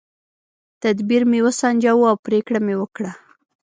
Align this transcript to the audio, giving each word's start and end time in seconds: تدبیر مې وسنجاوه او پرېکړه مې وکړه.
تدبیر 0.81 1.23
مې 1.29 1.39
وسنجاوه 1.45 2.05
او 2.11 2.17
پرېکړه 2.25 2.59
مې 2.65 2.75
وکړه. 2.77 3.11